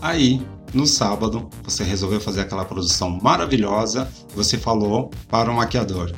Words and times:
Aí, 0.00 0.40
no 0.74 0.86
sábado, 0.86 1.48
você 1.62 1.82
resolveu 1.82 2.20
fazer 2.20 2.42
aquela 2.42 2.64
produção 2.64 3.18
maravilhosa 3.22 4.10
e 4.32 4.36
você 4.36 4.58
falou 4.58 5.10
para 5.28 5.50
o 5.50 5.54
maquiador: 5.54 6.12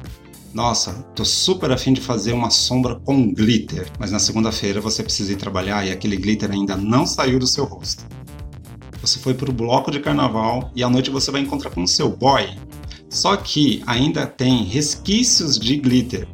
Nossa, 0.52 0.92
tô 1.14 1.24
super 1.24 1.70
afim 1.70 1.92
de 1.92 2.00
fazer 2.00 2.32
uma 2.32 2.50
sombra 2.50 2.96
com 2.96 3.32
glitter, 3.32 3.90
mas 3.98 4.10
na 4.10 4.18
segunda-feira 4.18 4.80
você 4.80 5.02
precisa 5.02 5.32
ir 5.32 5.36
trabalhar 5.36 5.86
e 5.86 5.90
aquele 5.90 6.16
glitter 6.16 6.50
ainda 6.50 6.76
não 6.76 7.06
saiu 7.06 7.38
do 7.38 7.46
seu 7.46 7.64
rosto. 7.64 8.04
Você 9.00 9.18
foi 9.20 9.32
para 9.32 9.48
o 9.48 9.52
bloco 9.52 9.90
de 9.90 10.00
carnaval 10.00 10.70
e 10.74 10.82
à 10.82 10.90
noite 10.90 11.10
você 11.10 11.30
vai 11.30 11.40
encontrar 11.40 11.70
com 11.70 11.82
o 11.82 11.88
seu 11.88 12.10
boy. 12.10 12.48
Só 13.08 13.36
que 13.36 13.82
ainda 13.86 14.26
tem 14.26 14.64
resquícios 14.64 15.58
de 15.58 15.76
glitter. 15.76 16.28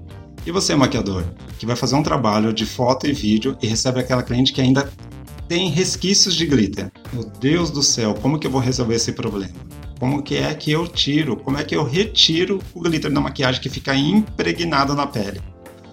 E 0.46 0.50
você, 0.50 0.74
maquiador, 0.74 1.24
que 1.58 1.66
vai 1.66 1.76
fazer 1.76 1.94
um 1.94 2.02
trabalho 2.02 2.52
de 2.52 2.66
foto 2.66 3.06
e 3.06 3.12
vídeo 3.12 3.56
e 3.62 3.66
recebe 3.66 4.00
aquela 4.00 4.22
cliente 4.22 4.52
que 4.52 4.60
ainda 4.60 4.90
tem 5.48 5.68
resquícios 5.68 6.34
de 6.34 6.46
glitter. 6.46 6.90
Meu 7.12 7.24
Deus 7.40 7.70
do 7.70 7.82
céu, 7.82 8.14
como 8.14 8.38
que 8.38 8.46
eu 8.46 8.50
vou 8.50 8.60
resolver 8.60 8.94
esse 8.94 9.12
problema? 9.12 9.52
Como 9.98 10.22
que 10.22 10.36
é 10.36 10.52
que 10.54 10.70
eu 10.70 10.88
tiro? 10.88 11.36
Como 11.36 11.58
é 11.58 11.64
que 11.64 11.76
eu 11.76 11.84
retiro 11.84 12.60
o 12.74 12.80
glitter 12.80 13.12
da 13.12 13.20
maquiagem 13.20 13.60
que 13.60 13.68
fica 13.68 13.94
impregnado 13.94 14.94
na 14.94 15.06
pele? 15.06 15.40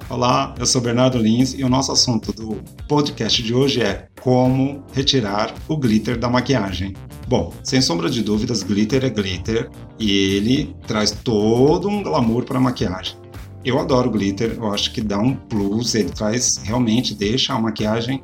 Olá, 0.10 0.54
eu 0.60 0.66
sou 0.66 0.82
Bernardo 0.82 1.18
Lins 1.18 1.54
e 1.54 1.64
o 1.64 1.70
nosso 1.70 1.92
assunto 1.92 2.34
do 2.34 2.62
podcast 2.88 3.42
de 3.42 3.54
hoje 3.54 3.82
é 3.82 4.08
como 4.20 4.84
retirar 4.92 5.54
o 5.68 5.78
glitter 5.78 6.18
da 6.18 6.30
maquiagem. 6.30 6.94
Bom, 7.28 7.54
sem 7.64 7.82
sombra 7.82 8.10
de 8.10 8.22
dúvidas, 8.22 8.64
glitter 8.64 9.06
é 9.06 9.10
glitter 9.10 9.70
e 9.98 10.36
ele 10.36 10.76
traz 10.86 11.12
todo 11.12 11.88
um 11.88 12.04
glamour 12.04 12.44
para 12.44 12.58
a 12.58 12.62
maquiagem. 12.62 13.16
Eu 13.64 13.80
adoro 13.80 14.10
glitter, 14.10 14.58
eu 14.58 14.74
acho 14.74 14.92
que 14.92 15.00
dá 15.00 15.20
um 15.20 15.34
plus, 15.34 15.96
ele 15.96 16.10
traz 16.10 16.58
realmente 16.58 17.16
deixa 17.16 17.54
a 17.54 17.62
maquiagem 17.62 18.22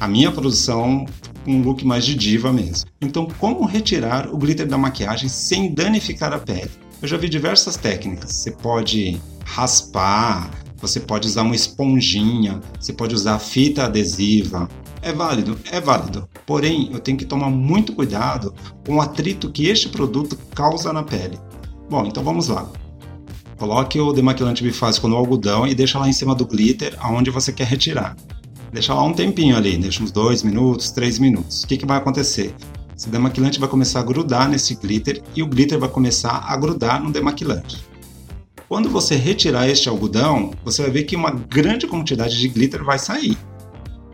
a 0.00 0.06
minha 0.06 0.30
produção 0.30 1.06
um 1.46 1.62
look 1.62 1.84
mais 1.84 2.04
de 2.04 2.14
diva 2.14 2.52
mesmo. 2.52 2.90
Então, 3.00 3.26
como 3.38 3.64
retirar 3.64 4.28
o 4.28 4.36
glitter 4.36 4.66
da 4.66 4.76
maquiagem 4.76 5.28
sem 5.28 5.72
danificar 5.72 6.32
a 6.32 6.38
pele? 6.38 6.70
Eu 7.00 7.08
já 7.08 7.16
vi 7.16 7.28
diversas 7.28 7.76
técnicas. 7.76 8.32
Você 8.32 8.50
pode 8.50 9.20
raspar, 9.44 10.50
você 10.76 11.00
pode 11.00 11.26
usar 11.26 11.42
uma 11.42 11.54
esponjinha, 11.54 12.60
você 12.78 12.92
pode 12.92 13.14
usar 13.14 13.38
fita 13.38 13.84
adesiva. 13.84 14.68
É 15.00 15.12
válido, 15.12 15.58
é 15.70 15.80
válido. 15.80 16.28
Porém, 16.44 16.90
eu 16.92 17.00
tenho 17.00 17.16
que 17.16 17.24
tomar 17.24 17.50
muito 17.50 17.92
cuidado 17.92 18.54
com 18.84 18.96
o 18.96 19.00
atrito 19.00 19.50
que 19.50 19.68
este 19.68 19.88
produto 19.88 20.36
causa 20.54 20.92
na 20.92 21.02
pele. 21.02 21.38
Bom, 21.88 22.04
então 22.04 22.22
vamos 22.22 22.48
lá. 22.48 22.70
Coloque 23.56 23.98
o 23.98 24.12
demaquilante 24.12 24.62
bifásico 24.62 25.08
no 25.08 25.16
algodão 25.16 25.66
e 25.66 25.74
deixa 25.74 25.98
lá 25.98 26.08
em 26.08 26.12
cima 26.12 26.34
do 26.34 26.46
glitter 26.46 26.94
aonde 27.00 27.30
você 27.30 27.52
quer 27.52 27.66
retirar. 27.66 28.16
Deixa 28.72 28.92
lá 28.92 29.02
um 29.02 29.12
tempinho 29.12 29.56
ali, 29.56 29.76
deixa 29.78 30.02
uns 30.02 30.10
2 30.10 30.42
minutos, 30.42 30.90
3 30.90 31.18
minutos. 31.18 31.64
O 31.64 31.66
que, 31.66 31.76
que 31.76 31.86
vai 31.86 31.96
acontecer? 31.96 32.54
Esse 32.96 33.08
demaquilante 33.08 33.60
vai 33.60 33.68
começar 33.68 34.00
a 34.00 34.02
grudar 34.02 34.48
nesse 34.48 34.74
glitter 34.74 35.22
e 35.34 35.42
o 35.42 35.46
glitter 35.46 35.78
vai 35.78 35.88
começar 35.88 36.44
a 36.46 36.56
grudar 36.56 37.02
no 37.02 37.10
demaquilante. 37.10 37.82
Quando 38.68 38.90
você 38.90 39.16
retirar 39.16 39.68
este 39.68 39.88
algodão, 39.88 40.50
você 40.62 40.82
vai 40.82 40.90
ver 40.90 41.04
que 41.04 41.16
uma 41.16 41.30
grande 41.30 41.86
quantidade 41.86 42.36
de 42.36 42.48
glitter 42.48 42.84
vai 42.84 42.98
sair. 42.98 43.38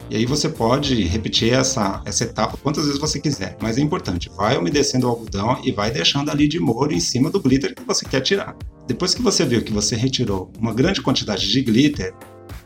E 0.08 0.16
aí 0.16 0.26
você 0.26 0.48
pode 0.48 1.02
repetir 1.02 1.52
essa, 1.52 2.02
essa 2.04 2.24
etapa 2.24 2.56
quantas 2.58 2.84
vezes 2.84 3.00
você 3.00 3.18
quiser, 3.18 3.56
mas 3.60 3.78
é 3.78 3.80
importante, 3.80 4.30
vai 4.36 4.56
umedecendo 4.56 5.04
o 5.04 5.10
algodão 5.10 5.58
e 5.64 5.72
vai 5.72 5.90
deixando 5.90 6.30
ali 6.30 6.46
de 6.46 6.60
molho 6.60 6.92
em 6.92 7.00
cima 7.00 7.30
do 7.30 7.40
glitter 7.40 7.74
que 7.74 7.82
você 7.82 8.04
quer 8.04 8.20
tirar. 8.20 8.54
Depois 8.86 9.14
que 9.14 9.22
você 9.22 9.44
viu 9.44 9.62
que 9.62 9.72
você 9.72 9.96
retirou 9.96 10.52
uma 10.58 10.74
grande 10.74 11.00
quantidade 11.00 11.50
de 11.50 11.60
glitter, 11.62 12.14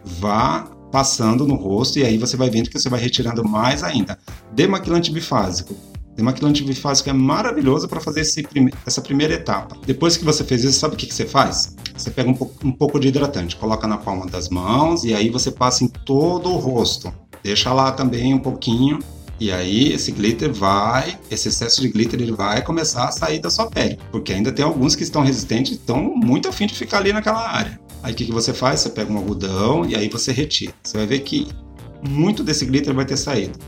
vá 0.04 0.68
passando 0.90 1.46
no 1.46 1.54
rosto 1.54 1.98
e 1.98 2.04
aí 2.04 2.18
você 2.18 2.36
vai 2.36 2.50
vendo 2.50 2.70
que 2.70 2.78
você 2.78 2.88
vai 2.88 3.00
retirando 3.00 3.46
mais 3.46 3.82
ainda. 3.82 4.18
Demaquilante 4.52 5.12
bifásico. 5.12 5.74
Demaquilante 6.16 6.64
bifásico 6.64 7.08
é 7.08 7.12
maravilhoso 7.12 7.86
para 7.86 8.00
fazer 8.00 8.24
prime 8.48 8.72
essa 8.84 9.00
primeira 9.00 9.34
etapa. 9.34 9.76
Depois 9.86 10.16
que 10.16 10.24
você 10.24 10.42
fez 10.42 10.64
isso, 10.64 10.80
sabe 10.80 10.94
o 10.94 10.98
que, 10.98 11.06
que 11.06 11.14
você 11.14 11.24
faz? 11.24 11.76
Você 11.96 12.10
pega 12.10 12.28
um, 12.28 12.34
po 12.34 12.50
um 12.64 12.72
pouco 12.72 12.98
de 12.98 13.08
hidratante, 13.08 13.54
coloca 13.56 13.86
na 13.86 13.96
palma 13.96 14.26
das 14.26 14.48
mãos 14.48 15.04
e 15.04 15.14
aí 15.14 15.30
você 15.30 15.50
passa 15.50 15.84
em 15.84 15.88
todo 15.88 16.50
o 16.50 16.56
rosto. 16.56 17.12
Deixa 17.42 17.72
lá 17.72 17.92
também 17.92 18.34
um 18.34 18.38
pouquinho 18.40 18.98
e 19.40 19.52
aí 19.52 19.92
esse 19.92 20.10
glitter 20.10 20.52
vai, 20.52 21.16
esse 21.30 21.46
excesso 21.46 21.80
de 21.80 21.88
glitter 21.88 22.20
ele 22.20 22.32
vai 22.32 22.62
começar 22.64 23.04
a 23.04 23.12
sair 23.12 23.38
da 23.38 23.48
sua 23.48 23.70
pele, 23.70 23.96
porque 24.10 24.32
ainda 24.32 24.50
tem 24.50 24.64
alguns 24.64 24.96
que 24.96 25.04
estão 25.04 25.22
resistentes 25.22 25.72
e 25.72 25.74
estão 25.76 26.02
muito 26.16 26.48
afim 26.48 26.66
de 26.66 26.74
ficar 26.74 26.98
ali 26.98 27.12
naquela 27.12 27.48
área. 27.48 27.78
Aí 28.02 28.12
o 28.12 28.16
que, 28.16 28.26
que 28.26 28.32
você 28.32 28.52
faz? 28.52 28.80
Você 28.80 28.90
pega 28.90 29.12
um 29.12 29.16
algodão 29.16 29.84
e 29.84 29.94
aí 29.94 30.08
você 30.08 30.32
retira. 30.32 30.72
Você 30.82 30.96
vai 30.96 31.06
ver 31.06 31.20
que 31.20 31.48
muito 32.08 32.44
desse 32.44 32.64
glitter 32.64 32.94
vai 32.94 33.04
ter 33.04 33.16
saído. 33.16 33.58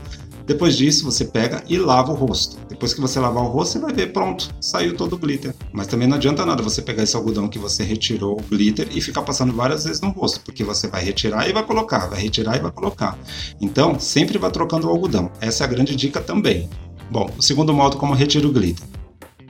Depois 0.45 0.75
disso, 0.75 1.05
você 1.05 1.25
pega 1.25 1.63
e 1.69 1.77
lava 1.77 2.11
o 2.11 2.15
rosto. 2.15 2.57
Depois 2.67 2.93
que 2.93 3.01
você 3.01 3.19
lavar 3.19 3.43
o 3.43 3.47
rosto, 3.47 3.73
você 3.73 3.79
vai 3.79 3.93
ver, 3.93 4.11
pronto, 4.11 4.53
saiu 4.59 4.95
todo 4.95 5.13
o 5.13 5.17
glitter. 5.17 5.53
Mas 5.71 5.87
também 5.87 6.07
não 6.07 6.17
adianta 6.17 6.45
nada 6.45 6.63
você 6.63 6.81
pegar 6.81 7.03
esse 7.03 7.15
algodão 7.15 7.47
que 7.47 7.59
você 7.59 7.83
retirou 7.83 8.39
o 8.39 8.43
glitter 8.43 8.87
e 8.91 8.99
ficar 8.99 9.21
passando 9.21 9.53
várias 9.53 9.85
vezes 9.85 10.01
no 10.01 10.09
rosto, 10.09 10.41
porque 10.41 10.63
você 10.63 10.87
vai 10.87 11.03
retirar 11.03 11.47
e 11.47 11.53
vai 11.53 11.63
colocar, 11.63 12.07
vai 12.07 12.19
retirar 12.19 12.57
e 12.57 12.59
vai 12.59 12.71
colocar. 12.71 13.17
Então, 13.61 13.99
sempre 13.99 14.37
vai 14.37 14.51
trocando 14.51 14.87
o 14.87 14.89
algodão. 14.89 15.31
Essa 15.39 15.63
é 15.63 15.67
a 15.67 15.69
grande 15.69 15.95
dica 15.95 16.19
também. 16.19 16.69
Bom, 17.09 17.29
o 17.37 17.41
segundo 17.41 17.73
modo 17.73 17.97
como 17.97 18.13
retira 18.13 18.47
o 18.47 18.51
glitter. 18.51 18.85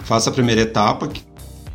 Faça 0.04 0.30
a 0.30 0.34
primeira 0.34 0.62
etapa, 0.62 1.08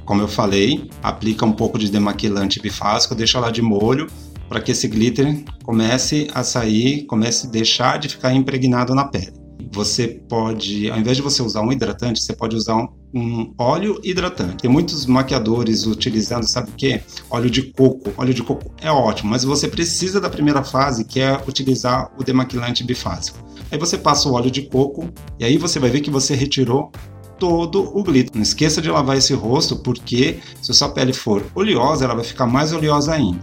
como 0.06 0.22
eu 0.22 0.28
falei, 0.28 0.88
aplica 1.02 1.44
um 1.44 1.52
pouco 1.52 1.78
de 1.78 1.90
demaquilante 1.90 2.60
bifásico, 2.60 3.14
deixa 3.14 3.38
lá 3.40 3.50
de 3.50 3.60
molho 3.60 4.06
para 4.48 4.60
que 4.60 4.70
esse 4.70 4.86
glitter 4.86 5.44
comece 5.64 6.28
a 6.32 6.44
sair, 6.44 7.04
comece 7.06 7.48
a 7.48 7.50
deixar 7.50 7.98
de 7.98 8.08
ficar 8.08 8.32
impregnado 8.32 8.94
na 8.94 9.04
pele. 9.04 9.32
Você 9.72 10.22
pode, 10.28 10.88
ao 10.88 10.98
invés 10.98 11.16
de 11.16 11.22
você 11.22 11.42
usar 11.42 11.60
um 11.60 11.72
hidratante, 11.72 12.22
você 12.22 12.32
pode 12.32 12.54
usar 12.54 12.76
um, 12.76 12.88
um 13.12 13.52
óleo 13.58 14.00
hidratante. 14.04 14.58
Tem 14.58 14.70
muitos 14.70 15.06
maquiadores 15.06 15.86
utilizando, 15.86 16.46
sabe 16.46 16.70
o 16.70 16.74
que? 16.74 17.00
Óleo 17.28 17.50
de 17.50 17.62
coco. 17.72 18.12
Óleo 18.16 18.32
de 18.32 18.44
coco 18.44 18.72
é 18.80 18.90
ótimo, 18.90 19.30
mas 19.30 19.42
você 19.42 19.66
precisa 19.66 20.20
da 20.20 20.30
primeira 20.30 20.62
fase, 20.62 21.04
que 21.04 21.18
é 21.18 21.36
utilizar 21.48 22.12
o 22.16 22.22
demaquilante 22.22 22.84
bifásico. 22.84 23.38
Aí 23.70 23.78
você 23.78 23.98
passa 23.98 24.28
o 24.28 24.34
óleo 24.34 24.50
de 24.50 24.62
coco 24.62 25.10
e 25.38 25.44
aí 25.44 25.58
você 25.58 25.80
vai 25.80 25.90
ver 25.90 26.00
que 26.00 26.10
você 26.10 26.34
retirou 26.36 26.92
todo 27.38 27.96
o 27.96 28.02
glitter. 28.02 28.34
Não 28.34 28.42
esqueça 28.42 28.80
de 28.80 28.90
lavar 28.90 29.16
esse 29.16 29.34
rosto, 29.34 29.76
porque 29.76 30.38
se 30.60 30.70
a 30.70 30.74
sua 30.74 30.88
pele 30.88 31.12
for 31.12 31.44
oleosa, 31.54 32.04
ela 32.04 32.14
vai 32.14 32.24
ficar 32.24 32.46
mais 32.46 32.72
oleosa 32.72 33.14
ainda. 33.14 33.42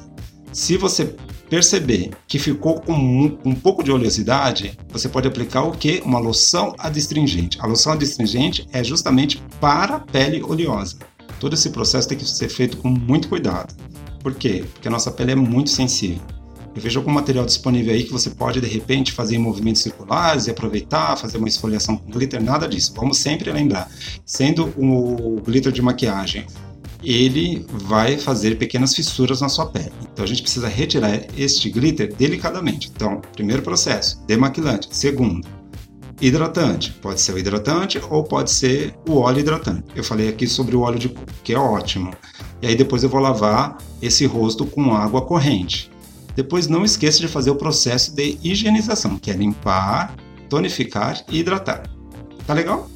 Se 0.52 0.78
você 0.78 1.16
perceber 1.50 2.12
que 2.28 2.40
ficou 2.40 2.81
com 2.81 2.94
um, 2.94 3.56
pouco 3.56 3.84
de 3.84 3.92
oleosidade, 3.92 4.78
você 4.90 5.08
pode 5.08 5.28
aplicar 5.28 5.64
o 5.64 5.72
que? 5.72 6.02
Uma 6.06 6.20
loção 6.20 6.74
adstringente. 6.80 7.59
A 7.62 7.68
loção 7.68 7.94
adstringente 7.94 8.68
é 8.72 8.84
justamente 8.84 9.44
para 9.59 9.96
a 9.96 10.00
pele 10.00 10.42
oleosa. 10.44 10.98
Todo 11.40 11.54
esse 11.54 11.70
processo 11.70 12.08
tem 12.08 12.18
que 12.18 12.25
ser 12.25 12.50
feito 12.50 12.78
com 12.78 12.90
muito 12.90 13.28
cuidado. 13.30 13.75
Por 14.22 14.34
quê? 14.34 14.64
Porque 14.74 14.88
a 14.88 14.92
nossa 14.92 15.12
pele 15.12 15.34
é 15.34 15.36
muito 15.36 15.70
sensível. 15.70 16.22
Eu 16.76 16.82
vejo 16.82 17.00
algum 17.00 17.12
material 17.12 17.46
disponível 17.46 17.94
aí 17.94 18.04
que 18.04 18.12
você 18.12 18.32
pode, 18.32 18.60
de 18.60 18.68
repente, 18.68 19.12
fazer 19.12 19.36
em 19.36 19.40
movimentos 19.40 19.82
circulares 19.82 20.48
e 20.48 20.52
aproveitar, 20.52 21.16
fazer 21.18 21.38
uma 21.38 21.48
esfoliação 21.48 21.98
com 21.98 22.10
glitter, 22.12 22.42
nada 22.44 22.68
disso. 22.68 22.94
Vamos 22.96 23.18
sempre 23.18 23.52
lembrar, 23.52 23.90
sendo 24.26 24.74
o 24.78 25.40
glitter 25.46 25.72
de 25.72 25.82
maquiagem, 25.82 26.48
ele 27.04 27.66
vai 27.70 28.18
fazer 28.18 28.58
pequenas 28.58 28.96
fissuras 28.96 29.42
na 29.42 29.50
sua 29.50 29.68
pele. 29.68 29.92
Então 30.12 30.24
a 30.24 30.28
gente 30.28 30.42
precisa 30.42 30.68
retirar 30.68 31.22
este 31.38 31.70
glitter 31.70 32.14
delicadamente. 32.16 32.92
Então, 32.96 33.22
primeiro 33.34 33.62
processo, 33.62 34.24
demaquilante. 34.26 34.88
Segundo, 34.92 35.48
hidratante. 36.20 36.92
Pode 37.02 37.20
ser 37.20 37.34
o 37.34 37.38
hidratante 37.38 38.02
ou 38.10 38.24
pode 38.24 38.52
ser 38.52 38.96
o 39.08 39.18
óleo 39.18 39.40
hidratante. 39.40 39.84
Eu 39.96 40.04
falei 40.04 40.30
aqui 40.30 40.48
sobre 40.48 40.76
o 40.76 40.82
óleo 40.82 40.98
de 40.98 41.10
coco, 41.10 41.28
que 41.44 41.54
é 41.54 41.60
ótimo. 41.60 42.12
E 42.62 42.68
aí 42.68 42.76
depois 42.76 43.04
eu 43.04 43.10
vou 43.10 43.19
lavar 43.19 43.78
esse 44.02 44.26
rosto 44.26 44.66
com 44.66 44.94
água 44.94 45.22
corrente. 45.22 45.92
Depois 46.35 46.68
não 46.68 46.83
esqueça 46.83 47.19
de 47.19 47.27
fazer 47.27 47.51
o 47.51 47.56
processo 47.56 48.15
de 48.15 48.38
higienização, 48.44 49.18
que 49.18 49.31
é 49.31 49.33
limpar, 49.33 50.15
tonificar 50.50 51.24
e 51.30 51.39
hidratar. 51.39 51.83
Tá 52.45 52.53
legal? 52.53 52.89